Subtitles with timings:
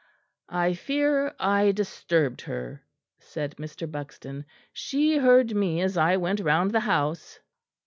[0.49, 2.81] "I fear I disturbed her,"
[3.19, 3.85] said Mr.
[3.91, 4.45] Buxton.
[4.73, 7.39] "She heard me as I went round the house."